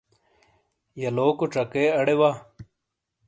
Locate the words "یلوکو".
1.01-1.45